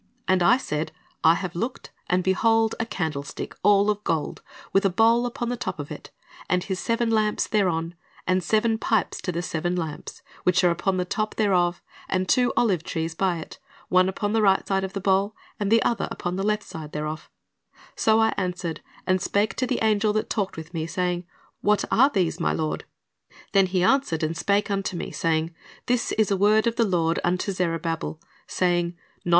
[0.27, 0.91] And I said,
[1.23, 4.41] I have looked, and behold a candlestick all of gold,
[4.73, 6.09] with a bowl upon the top of it,
[6.49, 7.93] and his seven lamps thereon,
[8.25, 12.51] and seven pipes to the seven lamps, which are upon the top thereof; and two
[12.57, 13.59] olive trees by it,
[13.89, 16.63] one upon the right side of the bowl, and the other up on the left
[16.63, 17.29] side thereof
[17.95, 21.27] So I answered and spake to the angel that talked with me, saying,
[21.61, 22.85] What are these, my lord?...
[23.51, 25.53] Then he answered and spake unto me, saying.
[25.85, 28.97] This is the word of the Lord unto Zerubbabel, saying.